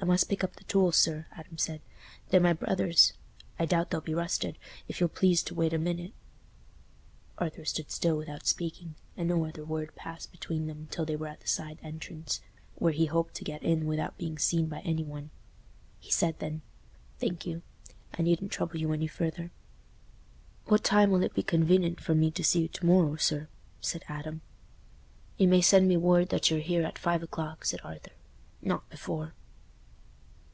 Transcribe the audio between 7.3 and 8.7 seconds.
Arthur stood still without